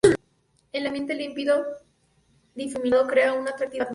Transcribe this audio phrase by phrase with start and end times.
[0.71, 1.63] El ambiente límpido
[2.55, 3.89] y difuminado crea una atractiva atmósfera.